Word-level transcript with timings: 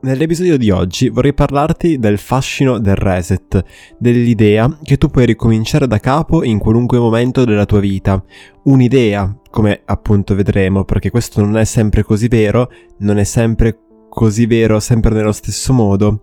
Nell'episodio 0.00 0.56
di 0.56 0.70
oggi 0.70 1.08
vorrei 1.08 1.34
parlarti 1.34 1.98
del 1.98 2.18
fascino 2.18 2.78
del 2.78 2.94
reset, 2.94 3.64
dell'idea 3.98 4.78
che 4.84 4.96
tu 4.96 5.08
puoi 5.08 5.26
ricominciare 5.26 5.88
da 5.88 5.98
capo 5.98 6.44
in 6.44 6.60
qualunque 6.60 7.00
momento 7.00 7.44
della 7.44 7.66
tua 7.66 7.80
vita. 7.80 8.22
Un'idea, 8.64 9.36
come 9.50 9.80
appunto 9.84 10.36
vedremo, 10.36 10.84
perché 10.84 11.10
questo 11.10 11.40
non 11.44 11.56
è 11.56 11.64
sempre 11.64 12.04
così 12.04 12.28
vero, 12.28 12.70
non 12.98 13.18
è 13.18 13.24
sempre 13.24 13.76
così 14.08 14.46
vero 14.46 14.78
sempre 14.78 15.12
nello 15.12 15.32
stesso 15.32 15.72
modo 15.72 16.20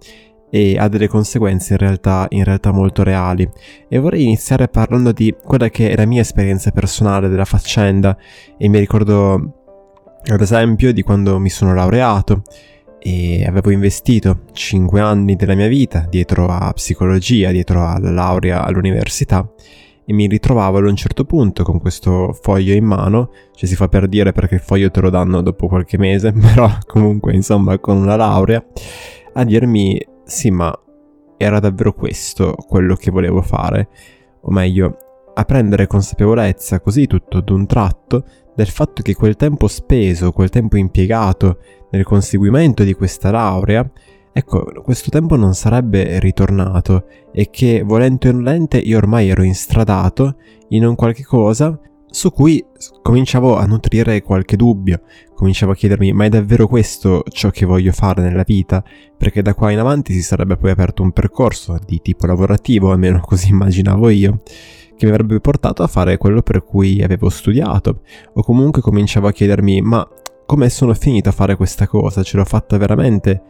e 0.50 0.78
ha 0.78 0.88
delle 0.88 1.10
conseguenze 1.10 1.74
in 1.74 1.80
realtà, 1.80 2.28
in 2.30 2.46
realtà 2.46 2.72
molto 2.72 3.04
reali. 3.04 3.46
E 3.90 4.00
vorrei 4.00 4.24
iniziare 4.24 4.70
parlando 4.70 5.12
di 5.12 5.36
quella 5.44 5.68
che 5.68 5.90
è 5.90 5.98
la 5.98 6.06
mia 6.06 6.22
esperienza 6.22 6.72
personale 6.72 7.28
della 7.28 7.44
faccenda 7.44 8.18
e 8.58 8.70
mi 8.70 8.80
ricordo 8.80 9.64
ad 10.28 10.40
esempio 10.40 10.94
di 10.94 11.02
quando 11.02 11.38
mi 11.40 11.50
sono 11.50 11.74
laureato 11.74 12.42
e 13.08 13.46
avevo 13.46 13.70
investito 13.70 14.46
5 14.52 15.00
anni 15.00 15.36
della 15.36 15.54
mia 15.54 15.68
vita 15.68 16.08
dietro 16.10 16.48
a 16.48 16.74
psicologia, 16.74 17.52
dietro 17.52 17.88
alla 17.88 18.10
laurea 18.10 18.64
all'università 18.64 19.48
e 20.04 20.12
mi 20.12 20.26
ritrovavo 20.26 20.80
ad 20.80 20.86
un 20.86 20.96
certo 20.96 21.24
punto 21.24 21.62
con 21.62 21.80
questo 21.80 22.36
foglio 22.42 22.74
in 22.74 22.84
mano, 22.84 23.30
cioè 23.54 23.70
si 23.70 23.76
fa 23.76 23.88
per 23.90 24.08
dire 24.08 24.32
perché 24.32 24.56
il 24.56 24.62
foglio 24.62 24.90
te 24.90 25.02
lo 25.02 25.12
danno 25.12 25.44
dopo 25.44 25.68
qualche 25.68 26.00
mese, 26.00 26.32
però 26.34 26.68
comunque 26.88 27.36
insomma 27.36 27.78
con 27.78 27.98
una 27.98 28.16
laurea, 28.16 28.66
a 29.34 29.44
dirmi 29.44 30.04
sì 30.24 30.50
ma 30.50 30.76
era 31.38 31.60
davvero 31.60 31.94
questo 31.94 32.56
quello 32.68 32.96
che 32.96 33.12
volevo 33.12 33.44
fare, 33.44 33.88
o 34.42 34.50
meglio, 34.50 34.98
a 35.36 35.44
prendere 35.44 35.86
consapevolezza 35.86 36.80
così 36.80 37.06
tutto 37.06 37.42
d'un 37.42 37.68
tratto 37.68 38.26
del 38.56 38.68
fatto 38.68 39.02
che 39.02 39.14
quel 39.14 39.36
tempo 39.36 39.68
speso, 39.68 40.32
quel 40.32 40.50
tempo 40.50 40.78
impiegato 40.78 41.58
nel 41.92 42.04
conseguimento 42.04 42.84
di 42.84 42.94
questa 42.94 43.32
laurea, 43.32 43.90
ecco, 44.32 44.82
questo 44.84 45.10
tempo 45.10 45.36
non 45.36 45.54
sarebbe 45.54 46.20
ritornato 46.20 47.06
e 47.32 47.50
che 47.50 47.84
volente 47.84 48.30
o 48.30 48.32
nolente 48.32 48.78
io 48.78 48.98
ormai 48.98 49.30
ero 49.30 49.44
instradato 49.44 50.38
in 50.70 50.86
un 50.86 50.96
qualche 50.96 51.24
cosa 51.24 51.78
su 52.16 52.32
cui 52.32 52.66
cominciavo 53.02 53.58
a 53.58 53.66
nutrire 53.66 54.22
qualche 54.22 54.56
dubbio, 54.56 55.02
cominciavo 55.34 55.74
a 55.74 55.76
chiedermi 55.76 56.14
ma 56.14 56.24
è 56.24 56.30
davvero 56.30 56.66
questo 56.66 57.24
ciò 57.30 57.50
che 57.50 57.66
voglio 57.66 57.92
fare 57.92 58.22
nella 58.22 58.44
vita? 58.44 58.82
Perché 59.18 59.42
da 59.42 59.54
qua 59.54 59.70
in 59.72 59.80
avanti 59.80 60.14
si 60.14 60.22
sarebbe 60.22 60.56
poi 60.56 60.72
aperto 60.72 61.04
un 61.04 61.12
percorso 61.12 61.78
di 61.86 62.00
tipo 62.02 62.26
lavorativo, 62.26 62.92
almeno 62.92 63.20
così 63.26 63.50
immaginavo 63.50 64.08
io, 64.08 64.44
che 64.98 65.06
mi 65.06 65.12
avrebbe 65.12 65.40
portato 65.40 65.84
a 65.84 65.88
fare 65.88 66.18
quello 66.18 66.42
per 66.42 66.64
cui 66.64 67.02
avevo 67.04 67.30
studiato, 67.30 68.02
o 68.34 68.44
comunque 68.44 68.82
cominciavo 68.82 69.28
a 69.28 69.32
chiedermi 69.32 69.82
ma 69.82 70.08
come 70.46 70.70
sono 70.70 70.94
finito 70.94 71.30
a 71.30 71.32
fare 71.32 71.56
questa 71.56 71.88
cosa? 71.88 72.22
Ce 72.22 72.38
l'ho 72.38 72.46
fatta 72.46 72.78
veramente? 72.78 73.42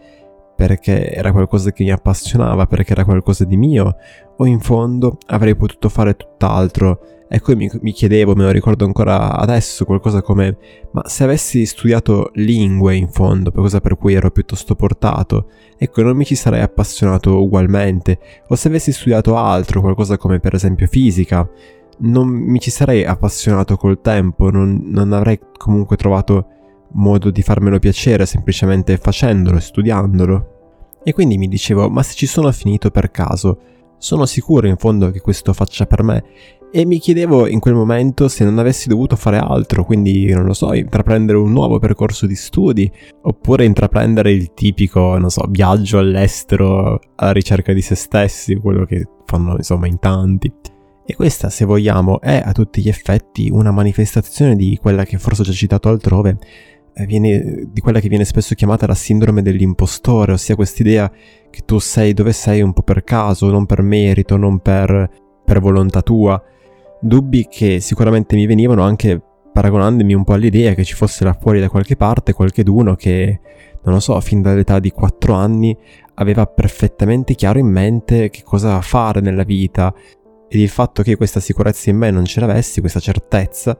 Perché 0.55 1.11
era 1.11 1.31
qualcosa 1.31 1.71
che 1.71 1.83
mi 1.83 1.91
appassionava, 1.91 2.65
perché 2.65 2.93
era 2.93 3.03
qualcosa 3.03 3.43
di 3.43 3.57
mio, 3.57 3.95
o 4.37 4.45
in 4.45 4.59
fondo 4.59 5.17
avrei 5.27 5.55
potuto 5.55 5.89
fare 5.89 6.15
tutt'altro? 6.15 6.99
Ecco, 7.27 7.55
mi, 7.55 7.69
mi, 7.81 7.91
chiedevo, 7.91 8.35
me 8.35 8.43
lo 8.43 8.51
ricordo 8.51 8.85
ancora 8.85 9.35
adesso, 9.35 9.83
qualcosa 9.83 10.21
come, 10.21 10.57
ma 10.91 11.01
se 11.07 11.23
avessi 11.23 11.65
studiato 11.65 12.29
lingue 12.35 12.95
in 12.95 13.09
fondo, 13.09 13.51
cosa 13.51 13.81
per 13.81 13.97
cui 13.97 14.13
ero 14.13 14.29
piuttosto 14.29 14.75
portato, 14.75 15.49
ecco, 15.75 16.03
non 16.03 16.15
mi 16.15 16.23
ci 16.23 16.35
sarei 16.35 16.61
appassionato 16.61 17.41
ugualmente, 17.41 18.19
o 18.47 18.55
se 18.55 18.67
avessi 18.67 18.91
studiato 18.91 19.35
altro, 19.37 19.81
qualcosa 19.81 20.17
come 20.17 20.39
per 20.39 20.53
esempio 20.53 20.85
fisica, 20.85 21.49
non 21.97 22.27
mi 22.27 22.59
ci 22.59 22.69
sarei 22.69 23.03
appassionato 23.05 23.75
col 23.75 24.01
tempo, 24.01 24.51
non, 24.51 24.83
non 24.85 25.11
avrei 25.11 25.39
comunque 25.57 25.95
trovato 25.95 26.47
modo 26.91 27.29
di 27.29 27.41
farmelo 27.41 27.79
piacere 27.79 28.25
semplicemente 28.25 28.97
facendolo 28.97 29.57
e 29.57 29.61
studiandolo. 29.61 30.49
E 31.03 31.13
quindi 31.13 31.37
mi 31.37 31.47
dicevo, 31.47 31.89
ma 31.89 32.03
se 32.03 32.15
ci 32.15 32.25
sono 32.25 32.51
finito 32.51 32.89
per 32.89 33.11
caso, 33.11 33.59
sono 33.97 34.25
sicuro 34.25 34.67
in 34.67 34.77
fondo 34.77 35.11
che 35.11 35.21
questo 35.21 35.53
faccia 35.53 35.85
per 35.85 36.03
me 36.03 36.23
e 36.75 36.85
mi 36.85 36.99
chiedevo 36.99 37.47
in 37.47 37.61
quel 37.61 37.73
momento 37.73 38.27
se 38.27 38.43
non 38.43 38.59
avessi 38.59 38.89
dovuto 38.89 39.15
fare 39.15 39.37
altro, 39.37 39.85
quindi 39.85 40.29
non 40.33 40.43
lo 40.43 40.51
so, 40.51 40.73
intraprendere 40.73 41.37
un 41.37 41.53
nuovo 41.53 41.79
percorso 41.79 42.25
di 42.25 42.35
studi, 42.35 42.91
oppure 43.21 43.63
intraprendere 43.63 44.33
il 44.33 44.53
tipico, 44.53 45.17
non 45.17 45.29
so, 45.29 45.45
viaggio 45.47 45.99
all'estero 45.99 46.99
alla 47.15 47.31
ricerca 47.31 47.71
di 47.71 47.81
se 47.81 47.95
stessi, 47.95 48.55
quello 48.55 48.83
che 48.83 49.07
fanno 49.25 49.55
insomma 49.55 49.87
in 49.87 49.99
tanti. 49.99 50.51
E 51.05 51.15
questa, 51.15 51.49
se 51.49 51.63
vogliamo, 51.63 52.19
è 52.19 52.41
a 52.43 52.51
tutti 52.51 52.81
gli 52.81 52.89
effetti 52.89 53.47
una 53.49 53.71
manifestazione 53.71 54.57
di 54.57 54.77
quella 54.81 55.05
che 55.05 55.17
forse 55.17 55.43
ho 55.43 55.45
già 55.45 55.53
citato 55.53 55.87
altrove, 55.87 56.37
viene, 57.05 57.67
di 57.71 57.81
quella 57.81 57.99
che 57.99 58.07
viene 58.07 58.25
spesso 58.25 58.55
chiamata 58.55 58.87
la 58.87 58.95
sindrome 58.95 59.41
dell'impostore, 59.41 60.31
ossia 60.31 60.55
quest'idea 60.55 61.11
che 61.49 61.61
tu 61.65 61.79
sei 61.79 62.13
dove 62.13 62.31
sei 62.31 62.61
un 62.61 62.73
po' 62.73 62.83
per 62.83 63.03
caso, 63.03 63.49
non 63.49 63.65
per 63.65 63.81
merito, 63.81 64.37
non 64.37 64.59
per, 64.59 65.09
per 65.43 65.59
volontà 65.59 66.01
tua, 66.01 66.41
Dubbi 66.99 67.47
che 67.49 67.81
sicuramente 67.81 68.35
mi 68.35 68.45
venivano 68.45 68.81
anche 68.81 69.21
paragonandomi 69.53 70.13
un 70.13 70.23
po' 70.23 70.33
all'idea 70.33 70.73
che 70.73 70.83
ci 70.83 70.95
fosse 70.95 71.23
là 71.23 71.33
fuori 71.33 71.59
da 71.59 71.69
qualche 71.69 71.95
parte 71.95 72.33
qualcheduno 72.33 72.95
che, 72.95 73.39
non 73.83 73.93
lo 73.93 73.99
so, 73.99 74.19
fin 74.21 74.41
dall'età 74.41 74.79
di 74.79 74.91
4 74.91 75.33
anni 75.33 75.77
aveva 76.15 76.45
perfettamente 76.45 77.35
chiaro 77.35 77.59
in 77.59 77.67
mente 77.67 78.29
che 78.29 78.41
cosa 78.43 78.81
fare 78.81 79.21
nella 79.21 79.43
vita. 79.43 79.93
Ed 80.47 80.59
il 80.59 80.69
fatto 80.69 81.03
che 81.03 81.15
questa 81.15 81.39
sicurezza 81.39 81.89
in 81.89 81.97
me 81.97 82.11
non 82.11 82.25
ce 82.25 82.39
l'avessi, 82.39 82.79
questa 82.79 82.99
certezza, 82.99 83.79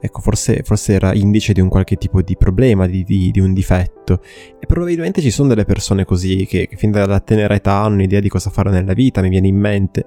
ecco, 0.00 0.20
forse, 0.20 0.62
forse 0.64 0.92
era 0.94 1.14
indice 1.14 1.52
di 1.52 1.60
un 1.60 1.68
qualche 1.68 1.96
tipo 1.96 2.22
di 2.22 2.36
problema, 2.36 2.86
di, 2.86 3.04
di, 3.04 3.30
di, 3.30 3.40
un 3.40 3.52
difetto. 3.52 4.20
E 4.58 4.66
probabilmente 4.66 5.20
ci 5.20 5.30
sono 5.30 5.48
delle 5.48 5.64
persone 5.64 6.04
così 6.04 6.46
che, 6.46 6.68
che 6.68 6.76
fin 6.76 6.90
dalla 6.90 7.20
tenera 7.20 7.54
età 7.54 7.82
hanno 7.82 7.94
un'idea 7.94 8.20
di 8.20 8.28
cosa 8.28 8.50
fare 8.50 8.70
nella 8.70 8.92
vita, 8.92 9.20
mi 9.20 9.28
viene 9.28 9.48
in 9.48 9.56
mente 9.56 10.04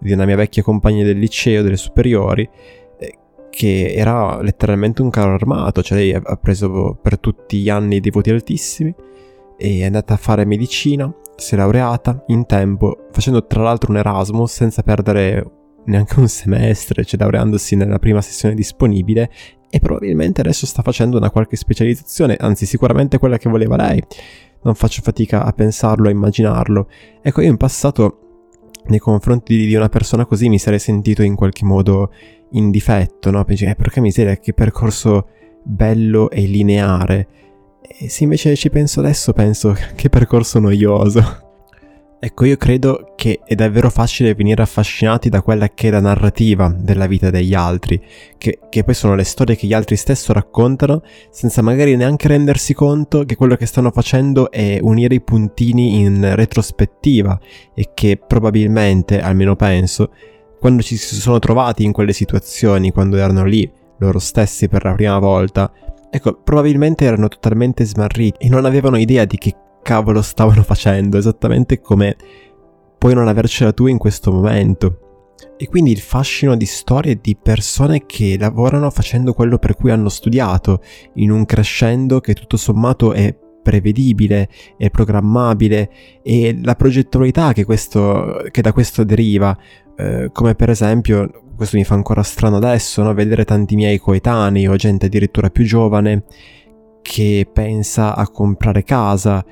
di 0.00 0.12
una 0.12 0.24
mia 0.24 0.36
vecchia 0.36 0.62
compagna 0.62 1.04
del 1.04 1.18
liceo, 1.18 1.62
delle 1.62 1.76
superiori, 1.76 2.48
eh, 2.98 3.18
che 3.50 3.92
era 3.94 4.40
letteralmente 4.42 5.02
un 5.02 5.10
carro 5.10 5.34
armato, 5.34 5.82
cioè 5.82 5.98
lei 5.98 6.12
ha 6.14 6.36
preso 6.36 6.98
per 7.00 7.18
tutti 7.18 7.58
gli 7.58 7.68
anni 7.68 8.00
dei 8.00 8.10
voti 8.10 8.30
altissimi 8.30 8.94
è 9.58 9.84
andata 9.84 10.14
a 10.14 10.16
fare 10.16 10.44
medicina, 10.44 11.12
si 11.34 11.54
è 11.54 11.56
laureata 11.56 12.22
in 12.28 12.46
tempo, 12.46 13.08
facendo 13.10 13.44
tra 13.44 13.62
l'altro 13.62 13.90
un 13.90 13.98
Erasmus 13.98 14.52
senza 14.52 14.82
perdere 14.82 15.44
neanche 15.86 16.18
un 16.18 16.28
semestre, 16.28 17.04
cioè 17.04 17.18
laureandosi 17.18 17.76
nella 17.76 17.98
prima 17.98 18.20
sessione 18.20 18.54
disponibile 18.54 19.30
e 19.70 19.80
probabilmente 19.80 20.40
adesso 20.40 20.66
sta 20.66 20.82
facendo 20.82 21.16
una 21.16 21.30
qualche 21.30 21.56
specializzazione, 21.56 22.36
anzi 22.38 22.66
sicuramente 22.66 23.18
quella 23.18 23.38
che 23.38 23.48
voleva 23.48 23.76
lei. 23.76 24.02
Non 24.62 24.74
faccio 24.74 25.02
fatica 25.02 25.44
a 25.44 25.52
pensarlo, 25.52 26.08
a 26.08 26.10
immaginarlo. 26.10 26.88
Ecco, 27.22 27.42
io 27.42 27.50
in 27.50 27.56
passato 27.56 28.20
nei 28.86 28.98
confronti 28.98 29.66
di 29.66 29.74
una 29.74 29.88
persona 29.88 30.24
così 30.24 30.48
mi 30.48 30.58
sarei 30.58 30.78
sentito 30.78 31.22
in 31.22 31.34
qualche 31.34 31.64
modo 31.64 32.12
in 32.52 32.70
difetto, 32.70 33.30
no? 33.30 33.44
Pensi, 33.44 33.64
eh, 33.64 33.74
porca 33.74 34.00
miseria, 34.00 34.36
che 34.36 34.54
percorso 34.54 35.28
bello 35.62 36.30
e 36.30 36.42
lineare. 36.42 37.28
E 37.82 38.08
se 38.08 38.24
invece 38.24 38.56
ci 38.56 38.70
penso 38.70 39.00
adesso, 39.00 39.32
penso 39.32 39.76
che 39.94 40.08
percorso 40.08 40.58
noioso. 40.58 41.47
Ecco, 42.20 42.46
io 42.46 42.56
credo 42.56 43.12
che 43.14 43.42
è 43.44 43.54
davvero 43.54 43.90
facile 43.90 44.34
venire 44.34 44.60
affascinati 44.60 45.28
da 45.28 45.40
quella 45.40 45.68
che 45.68 45.86
è 45.86 45.90
la 45.92 46.00
narrativa 46.00 46.74
della 46.76 47.06
vita 47.06 47.30
degli 47.30 47.54
altri, 47.54 48.02
che, 48.36 48.58
che, 48.68 48.82
poi 48.82 48.94
sono 48.94 49.14
le 49.14 49.22
storie 49.22 49.54
che 49.54 49.68
gli 49.68 49.72
altri 49.72 49.94
stesso 49.94 50.32
raccontano, 50.32 51.02
senza 51.30 51.62
magari 51.62 51.94
neanche 51.94 52.26
rendersi 52.26 52.74
conto 52.74 53.24
che 53.24 53.36
quello 53.36 53.54
che 53.54 53.66
stanno 53.66 53.92
facendo 53.92 54.50
è 54.50 54.80
unire 54.82 55.14
i 55.14 55.20
puntini 55.20 56.00
in 56.00 56.34
retrospettiva 56.34 57.38
e 57.72 57.90
che 57.94 58.16
probabilmente, 58.16 59.20
almeno 59.20 59.54
penso, 59.54 60.10
quando 60.58 60.82
ci 60.82 60.96
si 60.96 61.14
sono 61.14 61.38
trovati 61.38 61.84
in 61.84 61.92
quelle 61.92 62.12
situazioni, 62.12 62.90
quando 62.90 63.16
erano 63.16 63.44
lì 63.44 63.70
loro 63.98 64.18
stessi 64.18 64.66
per 64.66 64.82
la 64.82 64.94
prima 64.94 65.20
volta, 65.20 65.70
ecco, 66.10 66.34
probabilmente 66.42 67.04
erano 67.04 67.28
totalmente 67.28 67.84
smarriti 67.84 68.44
e 68.44 68.48
non 68.48 68.64
avevano 68.64 68.96
idea 68.96 69.24
di 69.24 69.38
che 69.38 69.54
cavolo 69.88 70.20
stavano 70.20 70.62
facendo, 70.62 71.16
esattamente 71.16 71.80
come 71.80 72.14
puoi 72.98 73.14
non 73.14 73.26
avercela 73.26 73.72
tu 73.72 73.86
in 73.86 73.96
questo 73.96 74.30
momento. 74.30 75.32
E 75.56 75.66
quindi 75.66 75.92
il 75.92 76.00
fascino 76.00 76.56
di 76.56 76.66
storie 76.66 77.18
di 77.22 77.34
persone 77.40 78.04
che 78.04 78.36
lavorano 78.38 78.90
facendo 78.90 79.32
quello 79.32 79.56
per 79.56 79.76
cui 79.76 79.90
hanno 79.90 80.10
studiato, 80.10 80.82
in 81.14 81.30
un 81.30 81.46
crescendo 81.46 82.20
che 82.20 82.34
tutto 82.34 82.58
sommato 82.58 83.14
è 83.14 83.34
prevedibile, 83.62 84.50
è 84.76 84.90
programmabile 84.90 85.90
e 86.22 86.58
la 86.62 86.74
progettualità 86.74 87.54
che, 87.54 87.64
questo, 87.64 88.44
che 88.50 88.60
da 88.60 88.74
questo 88.74 89.04
deriva, 89.04 89.56
eh, 89.96 90.28
come 90.32 90.54
per 90.54 90.68
esempio, 90.68 91.30
questo 91.56 91.78
mi 91.78 91.84
fa 91.84 91.94
ancora 91.94 92.22
strano 92.22 92.56
adesso, 92.56 93.02
no? 93.02 93.14
vedere 93.14 93.46
tanti 93.46 93.74
miei 93.74 93.96
coetanei 93.96 94.66
o 94.66 94.76
gente 94.76 95.06
addirittura 95.06 95.48
più 95.48 95.64
giovane 95.64 96.24
che 97.00 97.48
pensa 97.50 98.14
a 98.14 98.28
comprare 98.28 98.84
casa, 98.84 99.42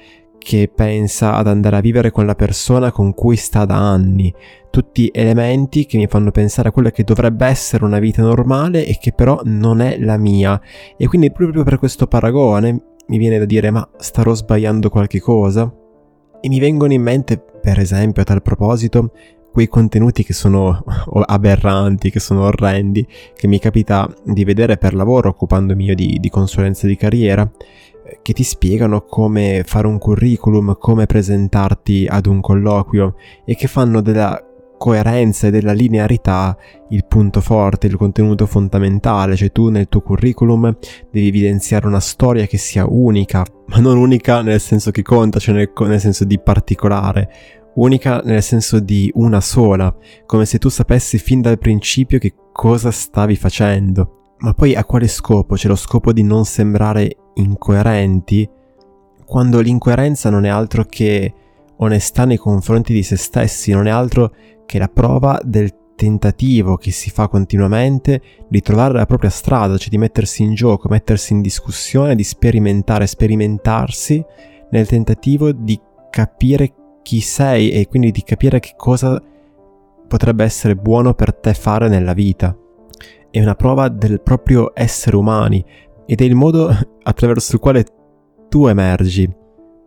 che 0.47 0.71
pensa 0.73 1.35
ad 1.35 1.49
andare 1.49 1.75
a 1.75 1.81
vivere 1.81 2.13
con 2.13 2.25
la 2.25 2.37
persona 2.37 2.93
con 2.93 3.15
cui 3.15 3.35
sta 3.35 3.65
da 3.65 3.79
anni. 3.79 4.33
Tutti 4.71 5.11
elementi 5.13 5.87
che 5.87 5.97
mi 5.97 6.07
fanno 6.07 6.31
pensare 6.31 6.69
a 6.69 6.71
quella 6.71 6.93
che 6.93 7.03
dovrebbe 7.03 7.47
essere 7.47 7.85
una 7.85 7.99
vita 7.99 8.23
normale 8.23 8.87
e 8.87 8.97
che 9.01 9.11
però 9.11 9.41
non 9.43 9.81
è 9.81 9.99
la 9.99 10.17
mia. 10.17 10.61
E 10.97 11.09
quindi 11.09 11.33
proprio 11.33 11.65
per 11.65 11.81
questo 11.81 12.07
paragone 12.07 12.81
mi 13.09 13.19
viene 13.19 13.41
da 13.41 13.45
dire 13.45 13.73
ma 13.73 13.89
starò 13.97 14.35
sbagliando 14.35 14.89
qualche 14.89 15.19
cosa? 15.19 15.69
E 16.41 16.49
mi 16.49 16.61
vengono 16.61 16.93
in 16.93 17.03
mente, 17.03 17.43
per 17.61 17.81
esempio, 17.81 18.23
a 18.23 18.27
tal 18.27 18.41
proposito, 18.41 19.11
quei 19.51 19.67
contenuti 19.67 20.23
che 20.23 20.33
sono 20.33 20.85
aberranti, 21.27 22.11
che 22.11 22.21
sono 22.21 22.43
orrendi, 22.43 23.05
che 23.35 23.49
mi 23.49 23.59
capita 23.59 24.09
di 24.23 24.45
vedere 24.45 24.77
per 24.77 24.95
lavoro 24.95 25.31
occupandomi 25.31 25.87
io 25.87 25.97
di, 25.97 26.19
di 26.21 26.31
consulenza 26.31 26.87
di 26.87 26.95
carriera, 26.95 27.51
che 28.23 28.33
ti 28.33 28.43
spiegano 28.43 29.03
come 29.03 29.63
fare 29.65 29.87
un 29.87 29.99
curriculum, 29.99 30.77
come 30.79 31.07
presentarti 31.07 32.07
ad 32.09 32.27
un 32.27 32.41
colloquio 32.41 33.15
e 33.45 33.55
che 33.55 33.67
fanno 33.67 34.01
della 34.01 34.41
coerenza 34.79 35.47
e 35.47 35.51
della 35.51 35.73
linearità 35.73 36.57
il 36.91 37.07
punto 37.07 37.41
forte, 37.41 37.87
il 37.87 37.97
contenuto 37.97 38.47
fondamentale, 38.47 39.37
cioè 39.37 39.51
tu 39.51 39.69
nel 39.69 39.89
tuo 39.89 40.03
curriculum 40.03 40.77
devi 41.11 41.29
evidenziare 41.29 41.87
una 41.87 42.01
storia 42.01 42.47
che 42.47 42.59
sia 42.59 42.87
unica, 42.87 43.45
ma 43.67 43.79
non 43.79 43.97
unica 43.97 44.43
nel 44.43 44.61
senso 44.61 44.91
che 44.91 45.03
conta, 45.03 45.39
cioè 45.39 45.55
nel, 45.55 45.73
nel 45.87 46.01
senso 46.01 46.25
di 46.25 46.39
particolare, 46.39 47.29
unica 47.77 48.21
nel 48.25 48.43
senso 48.43 48.79
di 48.79 49.11
una 49.15 49.41
sola, 49.41 49.95
come 50.27 50.45
se 50.45 50.59
tu 50.59 50.69
sapessi 50.69 51.19
fin 51.19 51.41
dal 51.41 51.59
principio 51.59 52.19
che 52.19 52.35
cosa 52.53 52.91
stavi 52.91 53.37
facendo. 53.37 54.26
Ma 54.39 54.53
poi 54.53 54.75
a 54.75 54.85
quale 54.85 55.09
scopo? 55.09 55.55
C'è 55.55 55.69
lo 55.69 55.77
scopo 55.77 56.13
di 56.13 56.23
non 56.23 56.45
sembrare 56.45 57.17
incoerenti? 57.35 58.49
Quando 59.25 59.61
l'incoerenza 59.61 60.31
non 60.31 60.45
è 60.45 60.49
altro 60.49 60.85
che 60.85 61.33
onestà 61.79 62.25
nei 62.25 62.37
confronti 62.37 62.93
di 62.93 63.03
se 63.03 63.17
stessi, 63.17 63.73
non 63.73 63.87
è 63.87 63.91
altro 63.91 64.33
che 64.67 64.79
la 64.79 64.89
prova 64.89 65.41
del 65.43 65.75
tentativo 65.97 66.77
che 66.77 66.91
si 66.91 67.11
fa 67.11 67.27
continuamente 67.29 68.21
di 68.49 68.61
trovare 68.61 68.95
la 68.95 69.07
propria 69.07 69.31
strada, 69.31 69.79
cioè 69.79 69.89
di 69.89 69.99
mettersi 69.99 70.43
in 70.43 70.55
gioco, 70.55 70.89
mettersi 70.89 71.33
in 71.33 71.41
discussione, 71.41 72.15
di 72.15 72.25
sperimentare, 72.25 73.07
sperimentarsi 73.07 74.23
nel 74.71 74.87
tentativo 74.87 75.53
di 75.53 75.81
capire 76.11 76.75
chi 77.03 77.21
sei 77.21 77.71
e 77.71 77.87
quindi 77.89 78.11
di 78.11 78.23
capire 78.23 78.61
che 78.61 78.75
cosa 78.77 79.21
potrebbe 80.07 80.45
essere 80.45 80.77
buono 80.77 81.15
per 81.15 81.35
te 81.35 81.55
fare 81.55 81.89
nella 81.89 82.13
vita. 82.13 82.57
È 83.37 83.43
una 83.43 83.55
prova 83.55 83.89
del 83.91 84.23
proprio 84.23 84.71
essere 84.75 85.15
umani 85.15 85.63
ed 86.07 86.23
è 86.23 86.25
il 86.25 86.35
modo 86.35 86.71
attraverso 87.05 87.57
il 87.57 87.61
quale 87.61 87.85
tu 88.49 88.65
emergi. 88.65 89.31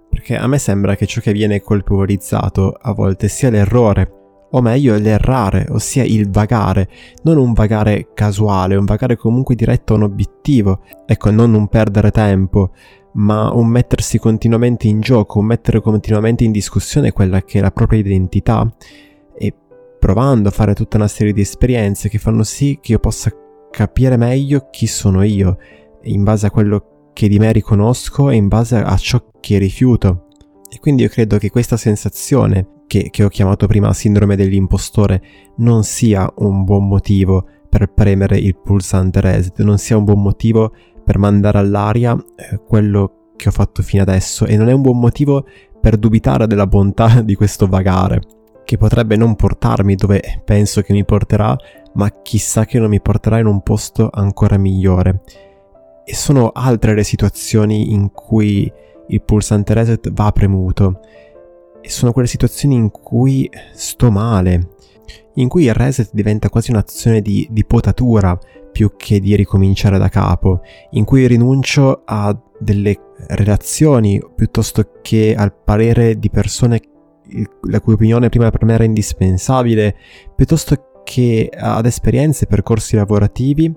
Perché 0.08 0.38
a 0.38 0.46
me 0.46 0.60
sembra 0.60 0.96
che 0.96 1.08
ciò 1.08 1.20
che 1.20 1.32
viene 1.32 1.60
colpevolizzato 1.60 2.78
a 2.80 2.94
volte 2.94 3.28
sia 3.28 3.50
l'errore, 3.50 4.12
o 4.52 4.62
meglio 4.62 4.96
l'errare, 5.00 5.66
ossia 5.72 6.04
il 6.04 6.30
vagare, 6.30 6.90
non 7.24 7.38
un 7.38 7.54
vagare 7.54 8.10
casuale, 8.14 8.76
un 8.76 8.86
vagare 8.86 9.16
comunque 9.16 9.56
diretto 9.56 9.94
a 9.94 9.98
un 9.98 10.04
obiettivo, 10.04 10.84
ecco, 11.08 11.32
non 11.32 11.56
un 11.56 11.68
perdere 11.70 12.12
tempo, 12.12 12.70
ma 13.14 13.52
un 13.52 13.66
mettersi 13.66 14.20
continuamente 14.20 14.88
in 14.88 15.00
gioco, 15.00 15.40
un 15.40 15.46
mettere 15.46 15.82
continuamente 15.82 16.44
in 16.44 16.52
discussione 16.52 17.14
quella 17.14 17.42
che 17.42 17.58
è 17.58 17.62
la 17.64 17.72
propria 17.72 17.98
identità 17.98 18.72
e 19.36 19.54
provando 20.00 20.50
a 20.50 20.52
fare 20.52 20.74
tutta 20.74 20.98
una 20.98 21.08
serie 21.08 21.34
di 21.34 21.42
esperienze 21.42 22.10
che 22.10 22.18
fanno 22.18 22.44
sì 22.44 22.80
che 22.82 22.94
io 22.94 23.00
possa 23.00 23.32
capire 23.70 24.18
meglio 24.18 24.70
chi 24.72 24.88
sono 24.88 25.24
io, 25.24 25.58
in 26.04 26.24
base 26.24 26.48
a 26.48 26.52
quello 26.52 27.12
che 27.14 27.28
di 27.28 27.38
me 27.38 27.52
riconosco 27.52 28.30
e 28.30 28.36
in 28.36 28.48
base 28.48 28.78
a 28.78 28.96
ciò 28.96 29.22
che 29.40 29.58
rifiuto. 29.58 30.28
E 30.72 30.80
quindi 30.80 31.04
io 31.04 31.10
credo 31.10 31.38
che 31.38 31.50
questa 31.50 31.78
sensazione 31.78 32.84
che, 32.88 33.10
che 33.12 33.24
ho 33.24 33.30
chiamato 33.30 33.68
prima 33.68 33.94
sindrome 33.94 34.36
dell'impostore 34.36 35.22
non 35.58 35.84
sia 35.84 36.32
un 36.38 36.64
buon 36.64 36.88
motivo 36.88 37.46
per 37.70 37.92
premere 37.94 38.38
il 38.38 38.56
pulsante 38.58 39.22
reset, 39.22 39.60
non 39.62 39.78
sia 39.78 39.98
un 39.98 40.06
buon 40.06 40.22
motivo 40.22 40.74
per 41.04 41.18
mandare 41.18 41.60
all'aria 41.60 42.16
eh, 42.36 42.60
quello 42.66 43.32
che 43.36 43.50
ho 43.50 43.52
fatto 43.52 43.82
fino 43.82 44.02
adesso 44.02 44.46
e 44.46 44.58
non 44.58 44.70
è 44.70 44.74
un 44.74 44.82
buon 44.82 45.00
motivo 45.00 45.46
per 45.80 45.98
dubitare 45.98 46.48
della 46.48 46.68
bontà 46.68 47.22
di 47.24 47.36
questo 47.36 47.68
vagare, 47.68 48.22
che 48.70 48.78
potrebbe 48.78 49.16
non 49.16 49.36
portarmi 49.36 49.96
dove 49.96 50.44
penso 50.46 50.84
che 50.84 50.94
mi 50.94 51.04
porterà, 51.04 51.58
ma 51.94 52.22
chissà 52.22 52.66
che 52.66 52.78
non 52.78 52.90
mi 52.90 53.02
porterà 53.02 53.40
in 53.40 53.48
un 53.48 53.64
posto 53.64 54.10
ancora 54.14 54.60
migliore. 54.60 55.22
E 56.06 56.14
sono 56.14 56.52
altre 56.54 56.94
le 56.94 57.04
situazioni 57.04 57.94
in 57.94 58.12
cui 58.12 58.72
il 59.08 59.22
pulsante 59.24 59.74
reset 59.74 60.12
va 60.12 60.32
premuto 60.32 61.00
e 61.82 61.90
sono 61.90 62.12
quelle 62.12 62.28
situazioni 62.28 62.76
in 62.76 62.92
cui 62.92 63.50
sto 63.74 64.12
male, 64.12 64.76
in 65.34 65.48
cui 65.48 65.64
il 65.64 65.74
reset 65.74 66.12
diventa 66.14 66.50
quasi 66.50 66.70
un'azione 66.70 67.22
di, 67.22 67.48
di 67.50 67.66
potatura 67.66 68.38
più 68.72 68.94
che 68.96 69.20
di 69.20 69.36
ricominciare 69.36 69.98
da 69.98 70.10
capo, 70.10 70.62
in 70.92 71.06
cui 71.06 71.26
rinuncio 71.26 72.04
a 72.06 72.40
delle 72.60 72.96
relazioni 73.30 74.22
piuttosto 74.36 75.00
che 75.02 75.34
al 75.36 75.56
parere 75.56 76.20
di 76.20 76.30
persone 76.30 76.80
la 77.70 77.82
cui 77.82 77.94
opinione 77.94 78.30
prima 78.30 78.50
per 78.50 78.66
me 78.66 78.74
era 78.74 78.84
indispensabile, 78.84 79.96
piuttosto 80.36 81.02
che 81.04 81.50
ad 81.56 81.86
esperienze 81.86 82.46
e 82.46 82.48
percorsi 82.48 82.96
lavorativi 82.96 83.74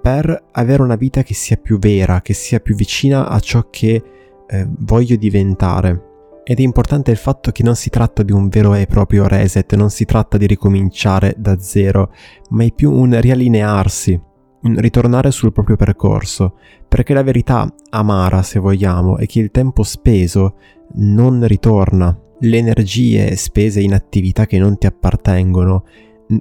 per 0.00 0.44
avere 0.52 0.82
una 0.82 0.94
vita 0.94 1.24
che 1.24 1.34
sia 1.34 1.56
più 1.56 1.78
vera, 1.78 2.22
che 2.22 2.32
sia 2.32 2.60
più 2.60 2.76
vicina 2.76 3.28
a 3.28 3.40
ciò 3.40 3.68
che 3.70 4.02
eh, 4.46 4.66
voglio 4.78 5.16
diventare. 5.16 6.02
Ed 6.44 6.60
è 6.60 6.62
importante 6.62 7.10
il 7.10 7.16
fatto 7.16 7.50
che 7.50 7.64
non 7.64 7.74
si 7.74 7.90
tratta 7.90 8.22
di 8.22 8.30
un 8.30 8.46
vero 8.46 8.74
e 8.74 8.86
proprio 8.86 9.26
reset, 9.26 9.74
non 9.74 9.90
si 9.90 10.04
tratta 10.04 10.36
di 10.36 10.46
ricominciare 10.46 11.34
da 11.36 11.58
zero, 11.58 12.12
ma 12.50 12.62
è 12.62 12.70
più 12.70 12.92
un 12.92 13.20
riallinearsi, 13.20 14.20
un 14.62 14.76
ritornare 14.78 15.32
sul 15.32 15.52
proprio 15.52 15.74
percorso, 15.74 16.54
perché 16.86 17.12
la 17.12 17.24
verità 17.24 17.68
amara, 17.90 18.42
se 18.42 18.60
vogliamo, 18.60 19.16
è 19.16 19.26
che 19.26 19.40
il 19.40 19.50
tempo 19.50 19.82
speso 19.82 20.54
non 20.94 21.44
ritorna. 21.44 22.16
Le 22.40 22.58
energie 22.58 23.34
spese 23.36 23.80
in 23.80 23.94
attività 23.94 24.46
che 24.46 24.58
non 24.58 24.76
ti 24.76 24.86
appartengono 24.86 25.84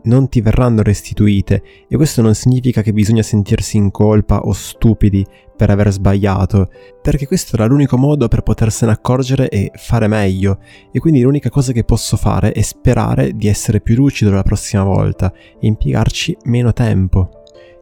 non 0.04 0.30
ti 0.30 0.42
verranno 0.42 0.82
restituite 0.82 1.62
e 1.88 1.96
questo 1.96 2.22
non 2.22 2.34
significa 2.34 2.82
che 2.82 2.92
bisogna 2.92 3.22
sentirsi 3.22 3.78
in 3.78 3.92
colpa 3.92 4.42
o 4.42 4.52
stupidi 4.52 5.26
per 5.56 5.70
aver 5.70 5.92
sbagliato, 5.92 6.70
perché 7.02 7.28
questo 7.28 7.56
era 7.56 7.66
l'unico 7.66 7.98
modo 7.98 8.28
per 8.28 8.42
potersene 8.42 8.92
accorgere 8.92 9.48
e 9.48 9.72
fare 9.76 10.08
meglio, 10.08 10.60
e 10.92 11.00
quindi 11.00 11.22
l'unica 11.22 11.50
cosa 11.50 11.72
che 11.72 11.86
posso 11.86 12.18
fare 12.18 12.52
è 12.52 12.62
sperare 12.62 13.32
di 13.34 13.48
essere 13.48 13.80
più 13.80 13.96
lucido 13.96 14.32
la 14.32 14.44
prossima 14.44 14.84
volta 14.84 15.32
e 15.34 15.68
impiegarci 15.68 16.38
meno 16.46 16.74
tempo. 16.74 17.30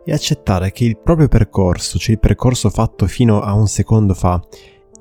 E 0.05 0.11
accettare 0.11 0.71
che 0.71 0.83
il 0.83 0.97
proprio 0.97 1.29
percorso, 1.29 1.97
cioè 1.97 2.11
il 2.11 2.19
percorso 2.19 2.69
fatto 2.69 3.07
fino 3.07 3.41
a 3.41 3.53
un 3.53 3.67
secondo 3.67 4.13
fa, 4.13 4.39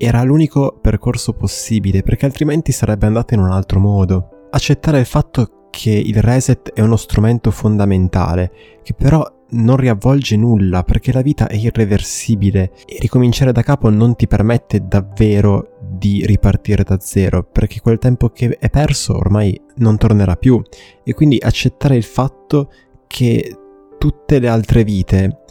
era 0.05 0.25
l'unico 0.25 0.77
percorso 0.81 1.33
possibile, 1.33 2.03
perché 2.03 2.27
altrimenti 2.27 2.73
sarebbe 2.73 3.07
andato 3.07 3.35
in 3.35 3.41
un 3.41 3.53
altro 3.53 3.79
modo. 3.79 4.49
Accettare 4.51 4.99
il 4.99 5.07
fatto 5.07 5.69
che 5.71 5.91
il 5.93 6.21
reset 6.21 6.73
è 6.73 6.81
uno 6.81 6.97
strumento 6.97 7.53
fondamentale, 7.53 8.51
che 8.83 8.95
però 8.95 9.25
non 9.51 9.77
riavvolge 9.77 10.37
nulla 10.37 10.83
perché 10.83 11.13
la 11.13 11.23
vita 11.23 11.47
è 11.47 11.55
irreversibile 11.55 12.73
e 12.85 12.97
ricominciare 12.99 13.53
da 13.53 13.63
capo 13.63 13.91
non 13.91 14.17
ti 14.17 14.27
permette 14.27 14.87
davvero 14.89 15.79
di 15.81 16.25
ripartire 16.27 16.83
da 16.83 16.99
zero 16.99 17.45
perché 17.45 17.81
quel 17.81 17.99
tempo 17.99 18.31
che 18.31 18.57
è 18.59 18.71
perso 18.71 19.15
ormai 19.15 19.61
non 19.77 19.99
tornerà 19.99 20.37
più 20.37 20.61
e 21.05 21.13
quindi 21.13 21.39
accettare 21.39 21.97
il 21.97 22.03
fatto 22.03 22.71
che 23.07 23.55
tutte 23.99 24.39
le 24.39 24.49
altre 24.49 24.85
vite 24.85 25.43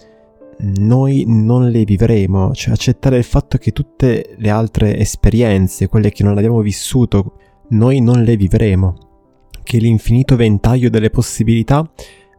noi 0.63 1.24
non 1.27 1.70
le 1.70 1.84
vivremo, 1.84 2.53
cioè 2.53 2.74
accettare 2.74 3.18
il 3.18 3.24
fatto 3.24 3.58
che 3.58 3.72
tutte 3.72 4.36
le 4.38 4.50
altre 4.50 4.98
esperienze, 4.98 5.88
quelle 5.88 6.12
che 6.12 6.24
non 6.24 6.38
abbiamo 6.38 6.62
vissuto, 6.62 7.34
noi 7.70 8.00
non 8.00 8.24
le 8.24 8.36
vivremo. 8.36 8.96
Che 9.63 9.77
l'infinito 9.77 10.36
ventaglio 10.36 10.89
delle 10.89 11.10
possibilità 11.10 11.89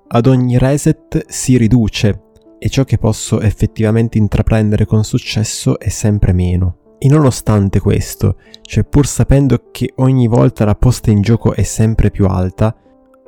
ad 0.08 0.26
ogni 0.26 0.58
reset 0.58 1.24
si 1.28 1.56
riduce. 1.56 2.22
E 2.58 2.68
ciò 2.68 2.84
che 2.84 2.98
posso 2.98 3.40
effettivamente 3.40 4.18
intraprendere 4.18 4.86
con 4.86 5.02
successo 5.02 5.78
è 5.78 5.88
sempre 5.88 6.32
meno. 6.32 6.76
E 6.98 7.08
nonostante 7.08 7.80
questo, 7.80 8.36
cioè 8.62 8.84
pur 8.84 9.06
sapendo 9.06 9.70
che 9.72 9.92
ogni 9.96 10.28
volta 10.28 10.64
la 10.64 10.76
posta 10.76 11.10
in 11.10 11.20
gioco 11.20 11.54
è 11.54 11.64
sempre 11.64 12.12
più 12.12 12.26
alta, 12.26 12.76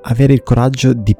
avere 0.03 0.33
il 0.33 0.45
coraggio 0.45 0.93
di 0.93 1.17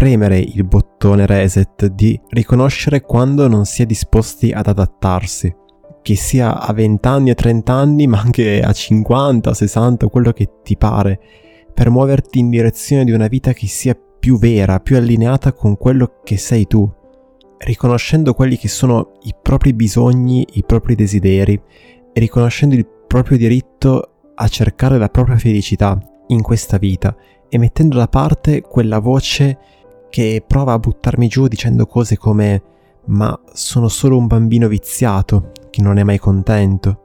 premere 0.00 0.38
il 0.38 0.64
bottone 0.64 1.26
reset, 1.26 1.84
di 1.88 2.18
riconoscere 2.30 3.02
quando 3.02 3.48
non 3.48 3.66
si 3.66 3.82
è 3.82 3.84
disposti 3.84 4.50
ad 4.50 4.66
adattarsi, 4.66 5.54
che 6.00 6.16
sia 6.16 6.58
a 6.58 6.72
20 6.72 7.06
anni, 7.06 7.28
a 7.28 7.34
30 7.34 7.70
anni, 7.70 8.06
ma 8.06 8.18
anche 8.18 8.62
a 8.62 8.72
50, 8.72 9.52
60, 9.52 10.06
quello 10.06 10.32
che 10.32 10.48
ti 10.62 10.78
pare, 10.78 11.20
per 11.74 11.90
muoverti 11.90 12.38
in 12.38 12.48
direzione 12.48 13.04
di 13.04 13.10
una 13.10 13.26
vita 13.26 13.52
che 13.52 13.66
sia 13.66 13.94
più 13.94 14.38
vera, 14.38 14.80
più 14.80 14.96
allineata 14.96 15.52
con 15.52 15.76
quello 15.76 16.20
che 16.24 16.38
sei 16.38 16.66
tu, 16.66 16.90
riconoscendo 17.58 18.32
quelli 18.32 18.56
che 18.56 18.68
sono 18.68 19.18
i 19.24 19.34
propri 19.42 19.74
bisogni, 19.74 20.46
i 20.52 20.64
propri 20.64 20.94
desideri 20.94 21.60
e 22.10 22.20
riconoscendo 22.20 22.74
il 22.74 22.88
proprio 23.06 23.36
diritto 23.36 24.12
a 24.34 24.48
cercare 24.48 24.96
la 24.96 25.10
propria 25.10 25.36
felicità 25.36 26.00
in 26.28 26.40
questa 26.40 26.78
vita 26.78 27.14
e 27.50 27.58
mettendo 27.58 27.98
da 27.98 28.08
parte 28.08 28.62
quella 28.62 28.98
voce 28.98 29.58
che 30.10 30.44
prova 30.46 30.74
a 30.74 30.78
buttarmi 30.78 31.28
giù 31.28 31.46
dicendo 31.48 31.86
cose 31.86 32.18
come 32.18 32.62
ma 33.06 33.38
sono 33.52 33.88
solo 33.88 34.16
un 34.16 34.26
bambino 34.26 34.68
viziato 34.68 35.52
che 35.70 35.80
non 35.80 35.96
è 35.98 36.02
mai 36.02 36.18
contento. 36.18 37.04